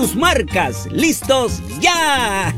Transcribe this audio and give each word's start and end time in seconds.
sus 0.00 0.16
marcas. 0.16 0.88
¿Listos? 0.90 1.60
¡Ya! 1.80 2.54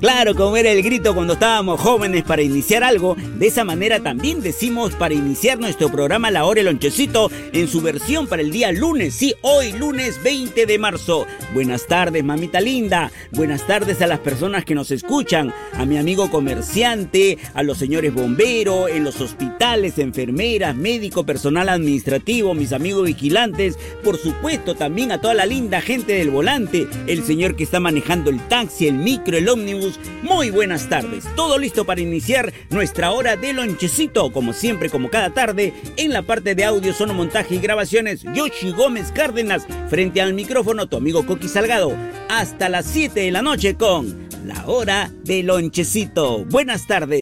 Claro, 0.00 0.34
como 0.34 0.56
era 0.56 0.70
el 0.70 0.82
grito 0.82 1.14
cuando 1.14 1.34
estábamos 1.34 1.80
jóvenes 1.80 2.24
para 2.24 2.42
iniciar 2.42 2.82
algo, 2.82 3.14
de 3.14 3.46
esa 3.46 3.64
manera 3.64 4.00
también 4.00 4.40
decimos 4.40 4.94
para 4.94 5.14
iniciar 5.14 5.60
nuestro 5.60 5.90
programa 5.90 6.30
La 6.30 6.44
Hora 6.44 6.60
el 6.60 6.66
Lonchecito 6.66 7.30
en 7.52 7.68
su 7.68 7.80
versión 7.82 8.26
para 8.26 8.42
el 8.42 8.50
día 8.50 8.72
lunes. 8.72 9.14
Sí, 9.14 9.34
hoy 9.42 9.72
lunes 9.72 10.20
20 10.22 10.66
de 10.66 10.78
marzo. 10.78 11.26
Buenas 11.54 11.86
tardes, 11.86 12.24
mamita 12.24 12.60
linda. 12.60 13.12
Buenas 13.30 13.66
tardes 13.66 14.02
a 14.02 14.06
las 14.06 14.18
personas 14.20 14.64
que 14.64 14.74
nos 14.74 14.90
escuchan, 14.90 15.52
a 15.74 15.84
mi 15.84 15.98
amigo 15.98 16.30
comerciante, 16.30 17.38
a 17.54 17.62
los 17.62 17.78
señores 17.78 18.12
bomberos, 18.12 18.90
en 18.90 19.04
los 19.04 19.20
hospitales, 19.20 19.98
enfermeras, 19.98 20.74
médico, 20.74 21.24
personal 21.24 21.68
administrativo, 21.68 22.54
mis 22.54 22.72
amigos 22.72 23.06
vigilantes, 23.06 23.78
por 24.02 24.16
supuesto 24.16 24.74
también 24.74 25.12
a 25.12 25.20
toda 25.20 25.34
la 25.34 25.46
linda 25.46 25.80
gente 25.80 26.14
del 26.14 26.30
volante, 26.30 26.88
el 27.06 27.22
señor 27.22 27.56
que 27.56 27.64
está 27.64 27.78
manejando 27.78 28.30
el 28.30 28.40
taxi, 28.48 28.61
el 28.62 28.94
micro, 28.94 29.36
el 29.36 29.48
ómnibus. 29.48 29.98
Muy 30.22 30.50
buenas 30.50 30.88
tardes. 30.88 31.24
Todo 31.36 31.58
listo 31.58 31.84
para 31.84 32.00
iniciar 32.00 32.52
nuestra 32.70 33.10
hora 33.10 33.36
de 33.36 33.52
lonchecito, 33.52 34.32
como 34.32 34.52
siempre, 34.52 34.88
como 34.88 35.10
cada 35.10 35.30
tarde, 35.30 35.74
en 35.96 36.12
la 36.12 36.22
parte 36.22 36.54
de 36.54 36.64
audio, 36.64 36.92
sonomontaje 36.92 37.56
y 37.56 37.58
grabaciones, 37.58 38.22
Yoshi 38.34 38.70
Gómez 38.70 39.10
Cárdenas, 39.12 39.66
frente 39.88 40.20
al 40.20 40.34
micrófono, 40.34 40.86
tu 40.86 40.96
amigo 40.96 41.26
Coqui 41.26 41.48
Salgado, 41.48 41.92
hasta 42.28 42.68
las 42.68 42.86
7 42.86 43.20
de 43.20 43.30
la 43.32 43.42
noche 43.42 43.74
con 43.74 44.28
la 44.46 44.66
hora 44.66 45.10
de 45.24 45.42
lonchecito. 45.42 46.44
Buenas 46.44 46.86
tardes. 46.86 47.21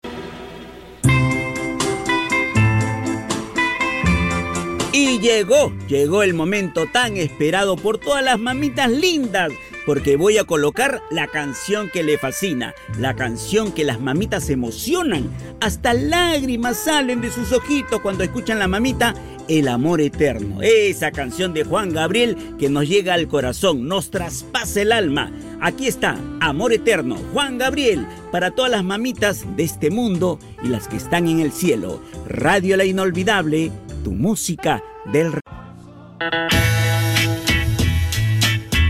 Llegó, 5.21 5.73
llegó 5.87 6.23
el 6.23 6.35
momento 6.35 6.87
tan 6.87 7.17
esperado 7.17 7.77
por 7.77 7.99
todas 7.99 8.25
las 8.25 8.39
mamitas 8.39 8.91
lindas, 8.91 9.53
porque 9.87 10.17
voy 10.17 10.39
a 10.39 10.45
colocar 10.45 11.03
la 11.11 11.27
canción 11.27 11.91
que 11.91 12.03
le 12.03 12.19
fascina, 12.19 12.75
la 12.99 13.15
canción 13.15 13.73
que 13.73 13.85
las 13.85 14.01
mamitas 14.01 14.49
emocionan, 14.51 15.31
hasta 15.61 15.95
lágrimas 15.95 16.79
salen 16.79 17.21
de 17.21 17.31
sus 17.31 17.53
ojitos 17.53 18.01
cuando 18.01 18.25
escuchan 18.25 18.59
la 18.59 18.69
mamita 18.69 19.15
El 19.49 19.69
amor 19.69 20.01
eterno, 20.01 20.63
esa 20.63 21.11
canción 21.11 21.53
de 21.53 21.65
Juan 21.65 21.93
Gabriel 21.93 22.37
que 22.59 22.69
nos 22.69 22.89
llega 22.89 23.15
al 23.15 23.29
corazón, 23.29 23.89
nos 23.89 24.11
traspasa 24.11 24.83
el 24.83 24.93
alma. 24.93 25.33
Aquí 25.61 25.87
está, 25.87 26.17
Amor 26.41 26.73
Eterno, 26.73 27.17
Juan 27.33 27.59
Gabriel, 27.59 28.07
para 28.33 28.53
todas 28.53 28.71
las 28.71 28.85
mamitas 28.85 29.45
de 29.57 29.65
este 29.65 29.91
mundo 29.91 30.39
y 30.63 30.69
las 30.69 30.89
que 30.89 30.97
están 30.97 31.29
en 31.29 31.41
el 31.41 31.53
cielo. 31.53 32.01
Radio 32.27 32.77
La 32.77 32.85
Inolvidable, 32.85 33.71
tu 34.03 34.13
música 34.13 34.83
del... 35.07 35.33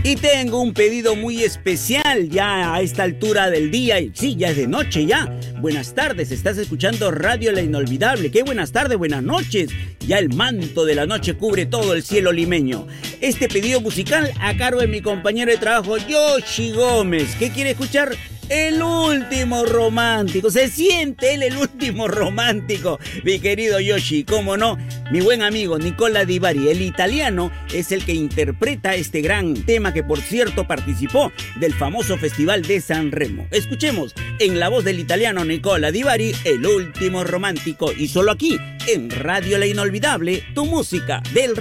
Y 0.03 0.15
tengo 0.15 0.59
un 0.59 0.73
pedido 0.73 1.15
muy 1.15 1.43
especial 1.43 2.27
ya 2.27 2.73
a 2.73 2.81
esta 2.81 3.03
altura 3.03 3.51
del 3.51 3.69
día. 3.69 3.97
Sí, 4.13 4.35
ya 4.35 4.49
es 4.49 4.57
de 4.57 4.67
noche 4.67 5.05
ya. 5.05 5.31
Buenas 5.59 5.93
tardes, 5.93 6.31
estás 6.31 6.57
escuchando 6.57 7.11
Radio 7.11 7.51
La 7.51 7.61
Inolvidable. 7.61 8.31
Qué 8.31 8.41
buenas 8.41 8.71
tardes, 8.71 8.97
buenas 8.97 9.21
noches. 9.21 9.69
Ya 10.07 10.17
el 10.17 10.33
manto 10.33 10.85
de 10.85 10.95
la 10.95 11.05
noche 11.05 11.35
cubre 11.35 11.67
todo 11.67 11.93
el 11.93 12.01
cielo 12.01 12.31
limeño. 12.31 12.87
Este 13.21 13.47
pedido 13.47 13.79
musical 13.79 14.31
a 14.41 14.57
cargo 14.57 14.81
de 14.81 14.87
mi 14.87 15.01
compañero 15.01 15.51
de 15.51 15.59
trabajo 15.59 15.97
Yoshi 15.97 16.71
Gómez. 16.71 17.35
¿Qué 17.37 17.51
quiere 17.51 17.71
escuchar? 17.71 18.15
El 18.53 18.83
último 18.83 19.63
romántico. 19.63 20.51
Se 20.51 20.67
siente 20.67 21.35
él 21.35 21.43
el 21.43 21.55
último 21.55 22.09
romántico. 22.09 22.99
Mi 23.23 23.39
querido 23.39 23.79
Yoshi, 23.79 24.25
cómo 24.25 24.57
no. 24.57 24.77
Mi 25.09 25.21
buen 25.21 25.41
amigo 25.41 25.79
Nicola 25.79 26.25
Divari, 26.25 26.67
el 26.67 26.81
italiano, 26.81 27.49
es 27.73 27.93
el 27.93 28.03
que 28.03 28.13
interpreta 28.13 28.93
este 28.93 29.21
gran 29.21 29.53
tema 29.53 29.93
que 29.93 30.03
por 30.03 30.19
cierto 30.19 30.67
participó 30.67 31.31
del 31.61 31.73
famoso 31.73 32.17
Festival 32.17 32.63
de 32.63 32.81
San 32.81 33.13
Remo. 33.13 33.47
Escuchemos 33.51 34.13
en 34.39 34.59
la 34.59 34.67
voz 34.67 34.83
del 34.83 34.99
italiano 34.99 35.45
Nicola 35.45 35.89
Divari, 35.89 36.35
el 36.43 36.65
último 36.65 37.23
romántico. 37.23 37.93
Y 37.93 38.09
solo 38.09 38.33
aquí, 38.33 38.59
en 38.85 39.09
Radio 39.11 39.59
La 39.59 39.65
Inolvidable, 39.65 40.43
tu 40.53 40.65
música 40.65 41.23
del 41.33 41.55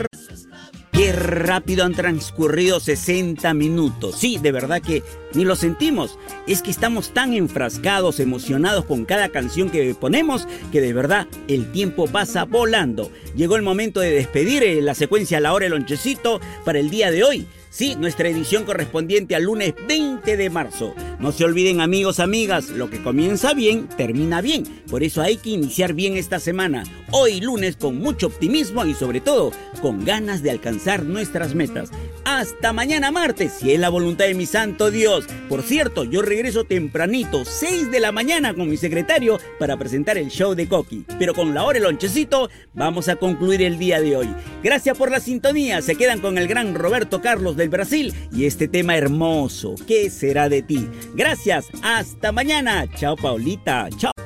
Qué 1.00 1.12
rápido 1.12 1.86
han 1.86 1.94
transcurrido 1.94 2.78
60 2.78 3.54
minutos. 3.54 4.16
Sí, 4.18 4.36
de 4.36 4.52
verdad 4.52 4.82
que 4.82 5.02
ni 5.32 5.46
lo 5.46 5.56
sentimos. 5.56 6.18
Es 6.46 6.60
que 6.60 6.70
estamos 6.70 7.14
tan 7.14 7.32
enfrascados, 7.32 8.20
emocionados 8.20 8.84
con 8.84 9.06
cada 9.06 9.30
canción 9.30 9.70
que 9.70 9.94
ponemos, 9.94 10.46
que 10.70 10.82
de 10.82 10.92
verdad 10.92 11.26
el 11.48 11.72
tiempo 11.72 12.06
pasa 12.06 12.44
volando. 12.44 13.10
Llegó 13.34 13.56
el 13.56 13.62
momento 13.62 14.00
de 14.00 14.10
despedir 14.10 14.62
eh, 14.62 14.82
la 14.82 14.94
secuencia 14.94 15.40
La 15.40 15.54
Hora 15.54 15.64
del 15.64 15.72
Lonchecito 15.72 16.38
para 16.66 16.80
el 16.80 16.90
día 16.90 17.10
de 17.10 17.24
hoy. 17.24 17.46
Sí, 17.72 17.94
nuestra 17.94 18.28
edición 18.28 18.64
correspondiente 18.64 19.36
al 19.36 19.44
lunes 19.44 19.74
20 19.86 20.36
de 20.36 20.50
marzo. 20.50 20.92
No 21.20 21.30
se 21.30 21.44
olviden 21.44 21.80
amigos, 21.80 22.18
amigas, 22.18 22.70
lo 22.70 22.90
que 22.90 23.00
comienza 23.00 23.54
bien, 23.54 23.88
termina 23.96 24.40
bien. 24.40 24.64
Por 24.90 25.04
eso 25.04 25.22
hay 25.22 25.36
que 25.36 25.50
iniciar 25.50 25.92
bien 25.92 26.16
esta 26.16 26.40
semana. 26.40 26.82
Hoy 27.12 27.40
lunes 27.40 27.76
con 27.76 27.98
mucho 27.98 28.26
optimismo 28.26 28.84
y 28.86 28.94
sobre 28.94 29.20
todo 29.20 29.52
con 29.80 30.04
ganas 30.04 30.42
de 30.42 30.50
alcanzar 30.50 31.04
nuestras 31.04 31.54
metas. 31.54 31.90
Hasta 32.24 32.72
mañana 32.72 33.12
martes, 33.12 33.52
si 33.52 33.72
es 33.72 33.78
la 33.78 33.88
voluntad 33.88 34.24
de 34.24 34.34
mi 34.34 34.46
santo 34.46 34.90
Dios. 34.90 35.26
Por 35.48 35.62
cierto, 35.62 36.02
yo 36.04 36.22
regreso 36.22 36.64
tempranito, 36.64 37.44
6 37.44 37.90
de 37.92 38.00
la 38.00 38.10
mañana 38.10 38.52
con 38.52 38.68
mi 38.68 38.76
secretario 38.76 39.38
para 39.60 39.76
presentar 39.76 40.18
el 40.18 40.28
show 40.28 40.54
de 40.54 40.68
Coqui. 40.68 41.04
Pero 41.18 41.34
con 41.34 41.54
la 41.54 41.62
hora 41.62 41.78
el 41.78 41.84
lonchecito 41.84 42.50
vamos 42.74 43.08
a 43.08 43.16
concluir 43.16 43.62
el 43.62 43.78
día 43.78 44.00
de 44.00 44.16
hoy. 44.16 44.28
Gracias 44.62 44.98
por 44.98 45.10
la 45.10 45.20
sintonía. 45.20 45.82
Se 45.82 45.94
quedan 45.94 46.20
con 46.20 46.36
el 46.36 46.48
gran 46.48 46.74
Roberto 46.74 47.20
Carlos 47.20 47.56
del 47.60 47.68
Brasil 47.70 48.12
y 48.32 48.46
este 48.46 48.68
tema 48.68 48.96
hermoso. 48.96 49.74
¿Qué 49.86 50.10
será 50.10 50.48
de 50.48 50.62
ti? 50.62 50.88
Gracias. 51.14 51.66
Hasta 51.82 52.32
mañana. 52.32 52.86
Chao, 52.96 53.16
Paulita. 53.16 53.88
Chao. 53.96 54.19